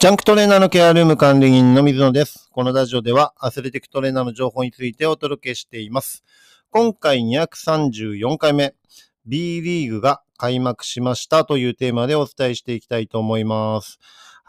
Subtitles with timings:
[0.00, 2.48] ジャンクトレーナーのケアルーム管理人の水野です。
[2.52, 6.22] このラジオではアスレティックトレーナーの情報についてお届けしています。
[6.70, 8.76] 今回234回目、
[9.26, 13.98] B リーグが開幕しましたというテーマでお伝えしていきたいと思います。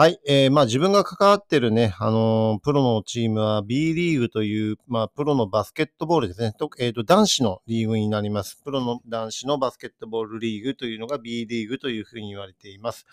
[0.00, 0.20] はい。
[0.28, 6.52] えー、まあ自分が関わってるね、あのープロのチームは B リーグという、まあプロのバスケットボールですね。
[6.56, 8.62] とえっ、と、男子のリーグになります。
[8.62, 13.06] プロの男子のバスケットボールリーグというのが B リーグというふうに言われています。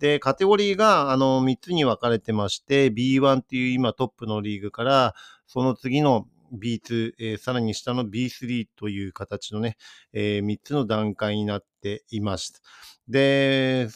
[0.00, 5.14] で、カテゴリーが、あの、3つに分かれてまして、B1 っていう今トップのリーグから、
[5.46, 9.76] その次の B2、えーさらに下の B3 という形のね、
[10.12, 12.60] え3つの段階になっています。
[13.08, 13.88] で、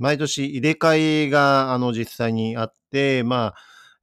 [0.00, 3.54] 毎年入れ替えが、あの、実際にあって、まあ、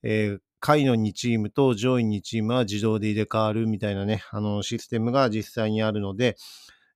[0.04, 6.36] えー下位の2チームと上位2チームは自動で入れ替わるみたいなね、あの、システムが実際にあるので、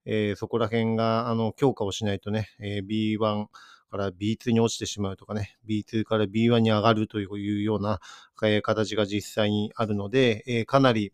[0.05, 3.47] えーそこら辺が、あの、強化をしないとね、えー B1
[3.91, 7.99] から B2 に落ちてしまうとかね、B2 から B1 に上がるというような、
[8.43, 11.13] えー形が実際にあるので、えーかなり、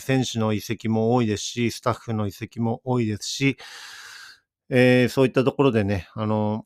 [0.00, 3.56] 選手の移籍も多いですし、スタッフの移籍も多いですし、
[4.68, 6.64] えーそういったところでね、あの、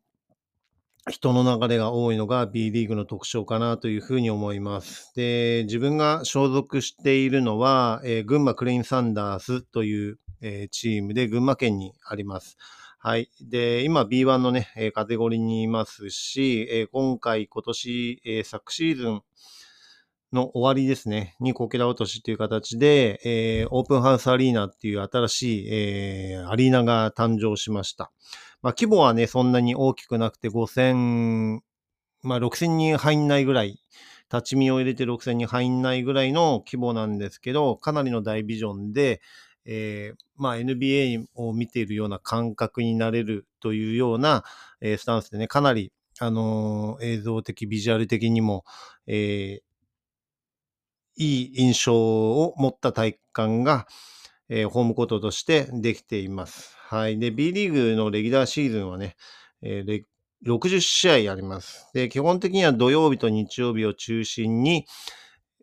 [1.10, 5.12] 人の流れが多いのが B リーグの特徴かなというふうに思います。
[5.14, 12.56] で、自分が所属しているのは、えー群馬クレインサンダースという、えーチームで群馬県にあります。
[12.98, 13.28] はい。
[13.42, 19.20] で、今 B1 のね、えーカテゴリーにいますし、えー今回今年、えー昨シーズン
[20.32, 28.10] の終わりですね、にこけら落としという形で、えーオープンハウスアリーナっていう新しい、えーアリーナが誕生しました。
[28.64, 31.60] まあ、規模はね、そんなに大きくなくて5000、
[32.22, 33.78] まあ、6000人入んないぐらい、
[34.32, 39.20] 立ち見を入れて6000人入んないぐらいの規模なんですけど、かなりの大ビジョンで、
[39.66, 44.44] えーまあ、NBA を見ているような感覚になれるというような、
[44.80, 48.64] えースタンスでね、かなり、あのー映像的、ビジュアル的にも、
[49.06, 49.60] え
[51.16, 53.86] いい印象を持った体育館が、
[54.48, 56.76] えーホームコートとしてできています。
[56.78, 57.18] はい。
[57.18, 59.16] で、B リーグのレギュラーシーズンはね、
[59.62, 60.04] えー
[60.42, 61.88] 60試合あります。
[61.94, 64.84] で、基本的には土曜日と日曜日を中心に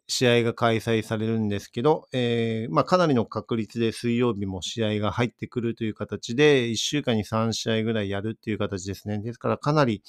[0.07, 9.19] 試合が開催されるんですけど、えーまあ、かなりの確率で水曜日も試合が入ってくるという形で、1週間に3試合ぐらいやるっていう形ですね。
[9.19, 10.03] ですからかなり、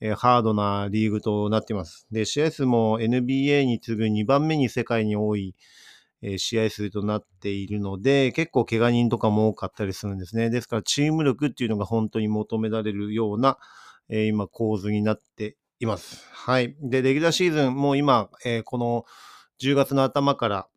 [0.00, 2.06] えーハードなリーグとなっています。
[2.10, 5.54] で、試合数も NBA に次ぐ2番目に世界に多い、
[6.38, 10.50] 試合数となっているので、結構怪我人とかも多かったりするんですね。
[10.50, 13.58] ですからチーム力っていうのが本当に求められるような、
[14.08, 16.24] え今構図になっています。
[16.32, 16.76] はい。
[16.80, 19.04] で、レギュラーシーズンもう今、えこの
[19.58, 20.68] 10月の頭から、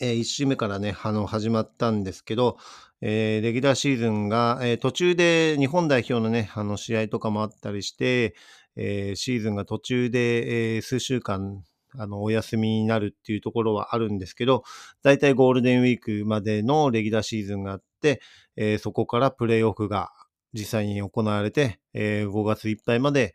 [0.00, 2.58] え1週目からね、あの、始まったんですけど、
[3.00, 8.34] えーレギュラーシーズンが、えー途中で日本代表のね、あの、試合とかもあったりして、
[8.76, 11.62] えーシーズンが途中で、え数週間、
[11.98, 14.64] あの、お休みになるっていうところはあるんですけど、
[15.02, 18.20] だいたいゴールデンウィークまでのレギュラーシーズンがあって、
[18.56, 20.10] えーそこからプレイオフが
[20.52, 23.34] 実際に行われて、えー5月いっぱいまで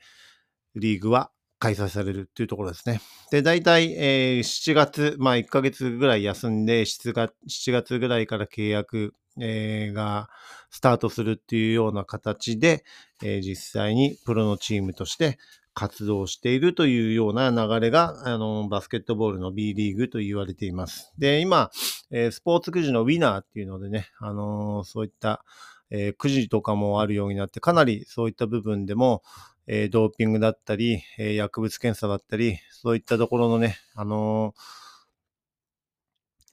[0.76, 3.02] リーグは開催されるっていうところですね。
[3.32, 10.30] で、大体、えー7月、まあ1ヶ月ぐらい休んで、7月 ,7 月ぐらいから契約、えーが
[10.70, 12.84] スタートするっていうような形で、
[13.24, 15.40] えー実際にプロのチームとして
[15.78, 21.14] 活動しているというような流れが、あの、バスケットボールの B リーグと言われています。
[21.20, 21.70] で、今、
[22.10, 25.46] えースポーツくじのウィナーっていうのでね、あのーそういった、
[25.92, 29.22] えーくじとかもあるようになって、かなりそういった部分でも、
[29.68, 34.56] えードーピングだったり、え薬物検査だったり、そういったところのね、あの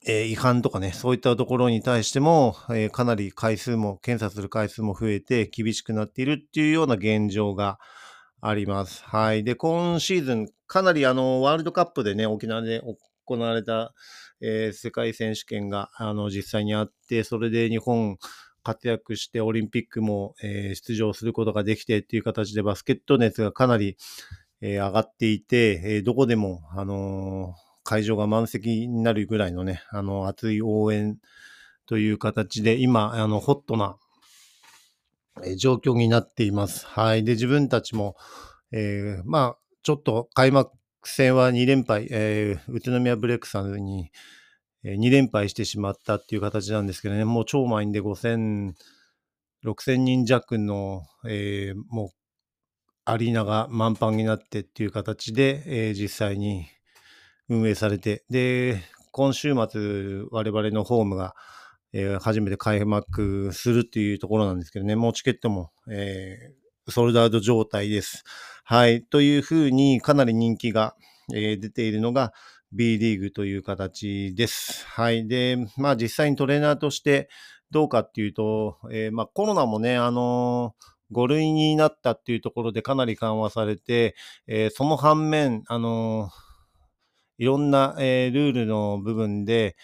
[0.07, 7.79] え違反とかね、そういったところに対しても、えかなり回数も、検査する回数も増えて厳しくなっているっていうような現状が
[8.47, 9.03] あります。
[9.05, 9.43] はい。
[9.43, 12.81] で、今シーズン、かなりあの、ワールドカップでね、沖縄で
[13.25, 13.93] 行われた、
[14.41, 18.17] えー世界選手権が、あの、実際にあって、それで日本
[18.63, 23.97] 活躍してオリンピックも、えー出場することができてっていう形でバスケット熱がかなり、
[24.61, 31.17] えー上がっていて、えどこでも、あの会場が満席になるぐらいのね、あの、熱い応援
[31.87, 33.97] という形で、今、あの、ホットな、
[35.57, 36.85] 状況になっています。
[36.87, 37.23] はい。
[37.23, 38.15] で、自分たちも、
[38.71, 40.71] えーまあ、ちょっと開幕
[41.03, 44.11] 戦は2連敗、えー宇都宮ブレックさんに、
[44.83, 48.73] え2連敗してしまったっていう形なんですけどね、もう超満員で5000、
[49.63, 52.09] 6000人弱の、えーもう、
[53.05, 56.67] アリーナが満帆になってっていう形で、え実際に
[57.49, 61.35] 運営されて、で、今週末、我々のホームが、
[61.95, 68.23] えー初めて開幕するっていうところなんですけどね、もうチケットも、えーソルドアウト状態です。
[68.63, 69.03] はい。
[69.03, 70.95] というふうにかなり人気が、
[71.33, 72.31] えー、出ているのが
[72.71, 74.85] B リーグという形です。
[74.87, 75.27] はい。
[75.27, 77.27] で、まあ実際にトレーナーとして
[77.71, 84.15] どうかっていうと、えー、まあコロナもね、あのー、5類になったっていうところでかなり緩和されて、
[84.45, 86.29] えー、その反面、あの
[87.37, 89.75] いろんな、えルールの部分で、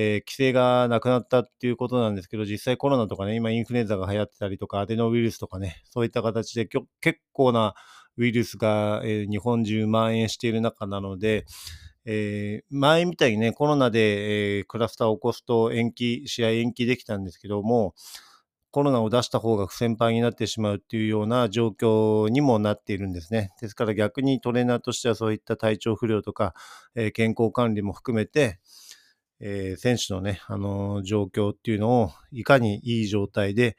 [0.00, 6.86] えー、規制がなくなったっていうことなんですけど、実際コロナとかね、今インフルエンザが流行ってたりとか、アデノウイルスとかね、そういった形で結
[7.32, 7.74] 構な
[8.16, 11.46] ウイルスが、えー、日本中蔓延している中なので、
[12.04, 17.96] えー、前みたいにね、コロナで、えー、クラスターを起こすと延期、試合延期できたんですけども、
[18.70, 23.50] コロナを出した方が不先輩になってしまうっていうような状況にもなっているんですね。
[23.60, 26.54] ですから逆にトレーナーとしてはそういった体調不良とか、
[26.94, 28.60] えー、健康管理も含めて、
[29.40, 33.76] えー、選手のね、あのー、状況っていうのをいかにいい状態で、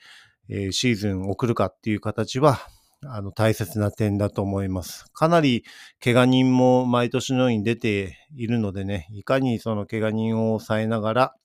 [0.50, 2.60] えー、シーズンを送るかっていう形は、
[3.06, 5.06] あの、大切な点だと思います。
[5.14, 5.64] かなり
[6.04, 11.36] 怪我人も毎年のように出ているのでね、いかにその怪我人を抑えながら、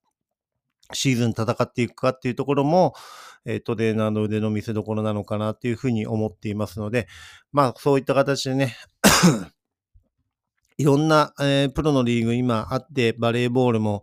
[0.92, 2.94] シーズン戦っていくかっていうところも、
[3.46, 7.06] えトレーナーの腕の見せ所なのかなっていうふうに思っていますので、
[7.52, 8.76] まあそういった形でね
[10.76, 14.02] いろんな、えー、プロのリーグ今あって、バレーボールも、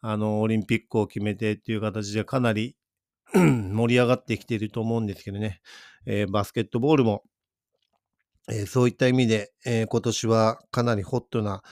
[0.00, 2.76] あの、オリンピックを決めてっていう形でかなり
[3.34, 5.60] 盛り上がってきていると思うんですけどね、
[6.06, 7.24] えー、バスケットボールも、
[8.48, 11.62] えー、そういった意味で、えー、今年はかなりホットな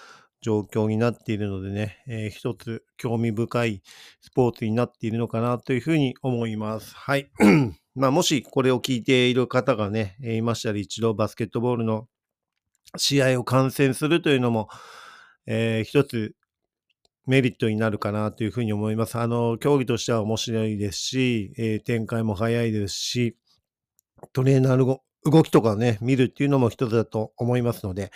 [0.40, 3.82] 状況になっているのでね、えー、一つ興味深い
[4.20, 6.94] スポーツになっているのかなというふうに思います。
[6.94, 7.30] はい。
[7.94, 12.08] まあ、もしこれを聞いている方がね、いましたら一度バスケットボールの
[12.96, 14.68] 試合を観戦するというのも、
[15.46, 16.34] えー、一つ
[17.26, 19.16] メリットになるかなというふうに思います。
[19.18, 23.36] あの、競技としては面白いですし、えー、展開も早いですし、
[24.32, 28.10] トレーナーの動きとかね、見るっていうのも一つだと思いますので、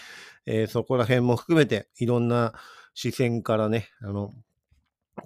[0.47, 2.53] えー、そこら辺も含めていろんな
[2.95, 4.33] 視線からね、あの、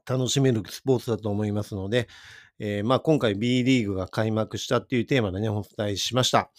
[0.07, 2.09] 楽しめるスポーツだと思いますので、
[2.59, 6.51] えー、まあ今回 B リーグが開幕したっていうテーマでね、お伝えしました。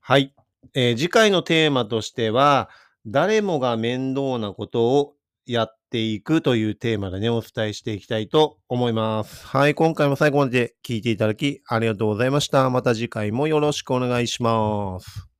[0.00, 0.34] はい。
[0.74, 2.68] えー、次回のテーマとしては、
[3.06, 5.14] 誰もが面倒なことを
[5.46, 9.46] やっていくというテーマでね、お伝えしていきたいと思います。
[9.46, 12.68] はい、今回も最後まで聞いていただきありがとうございました。
[12.70, 15.35] また次回もよろしくお願いします。